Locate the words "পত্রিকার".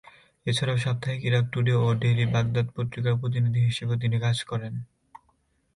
2.75-3.13